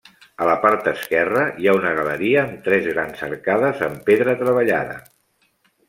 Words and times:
A 0.43 0.45
la 0.49 0.53
part 0.61 0.87
esquerra 0.91 1.43
hi 1.65 1.69
ha 1.69 1.75
una 1.81 1.93
galeria 1.99 2.41
amb 2.47 2.57
tres 2.69 2.91
grans 2.95 3.23
arcades 3.31 3.87
amb 3.91 4.05
pedra 4.11 4.37
treballada. 4.45 5.03